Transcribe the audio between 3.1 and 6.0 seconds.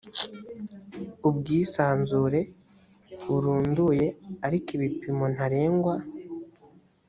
burunduye ariko ibipimo ntarengwa